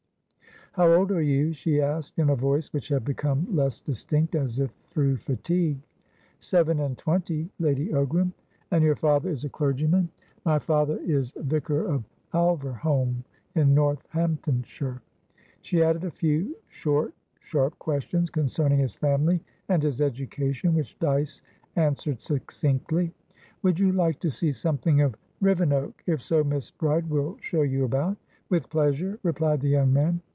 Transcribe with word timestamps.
"How 0.75 0.89
old 0.93 1.11
are 1.11 1.21
you?" 1.21 1.51
she 1.51 1.81
asked, 1.81 2.17
in 2.17 2.29
a 2.29 2.35
voice 2.37 2.71
which 2.71 2.87
had 2.87 3.03
become 3.03 3.45
less 3.53 3.81
distinct, 3.81 4.35
as 4.35 4.57
if 4.57 4.71
through 4.85 5.17
fatigue. 5.17 5.81
"Seven 6.39 6.79
and 6.79 6.97
twenty, 6.97 7.49
Lady 7.59 7.89
Ogram." 7.89 8.31
"And 8.71 8.81
your 8.81 8.95
father 8.95 9.29
is 9.29 9.43
a 9.43 9.49
clergyman?" 9.49 10.07
"My 10.45 10.59
father 10.59 10.97
is 10.99 11.33
vicar 11.35 11.85
of 11.89 12.05
Alverholme, 12.33 13.25
in 13.53 13.73
Northamptonshire." 13.73 15.01
She 15.61 15.83
added 15.83 16.05
a 16.05 16.09
few 16.09 16.55
short, 16.69 17.13
sharp 17.41 17.77
questions, 17.77 18.29
concerning 18.29 18.79
his 18.79 18.95
family 18.95 19.41
and 19.67 19.83
his 19.83 19.99
education, 19.99 20.73
which 20.73 20.97
Dyce 20.99 21.41
answered 21.75 22.21
succinctly. 22.21 23.11
"Would 23.61 23.77
you 23.77 23.91
like 23.91 24.21
to 24.21 24.29
see 24.29 24.53
something 24.53 25.01
of 25.01 25.15
Rivenoak? 25.41 26.01
If 26.07 26.21
so, 26.21 26.45
Miss 26.45 26.71
Bride 26.71 27.09
will 27.09 27.35
show 27.41 27.63
you 27.63 27.83
about." 27.83 28.15
"With 28.47 28.69
pleasure," 28.69 29.19
replied 29.21 29.59
the 29.59 29.67
young 29.67 29.91
man. 29.91 30.21